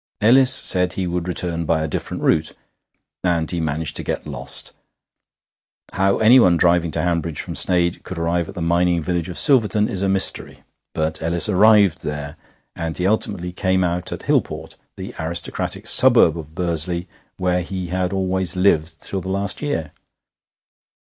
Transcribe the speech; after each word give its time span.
Ellis 0.19 0.51
said 0.51 0.93
he 0.93 1.05
would 1.05 1.27
return 1.27 1.63
by 1.65 1.83
a 1.83 1.87
different 1.87 2.23
route, 2.23 2.53
and 3.23 3.51
he 3.51 3.61
managed 3.61 3.95
to 3.97 4.03
get 4.03 4.25
lost. 4.25 4.73
How 5.93 6.17
anyone 6.17 6.57
driving 6.57 6.89
to 6.93 7.03
Hanbridge 7.03 7.39
from 7.39 7.53
Sneyd 7.53 8.01
could 8.01 8.17
arrive 8.17 8.49
at 8.49 8.55
the 8.55 8.63
mining 8.63 9.03
village 9.03 9.29
of 9.29 9.37
Silverton 9.37 9.87
is 9.87 10.01
a 10.01 10.09
mystery. 10.09 10.63
But 10.95 11.21
Ellis 11.21 11.47
arrived 11.47 12.01
there, 12.01 12.35
and 12.75 12.97
he 12.97 13.05
ultimately 13.05 13.51
came 13.51 13.83
out 13.83 14.11
at 14.11 14.21
Hillport, 14.23 14.75
the 14.97 15.13
aristocratic 15.19 15.85
suburb 15.85 16.35
of 16.35 16.55
Bursley, 16.55 17.07
where 17.37 17.61
he 17.61 17.89
had 17.89 18.11
always 18.11 18.55
lived 18.55 19.03
till 19.03 19.21
the 19.21 19.29
last 19.29 19.61
year. 19.61 19.91